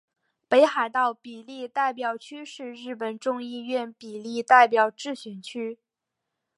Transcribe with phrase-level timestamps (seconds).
[0.47, 5.77] 北海道比例代表区是日本众议院比例代表制选区。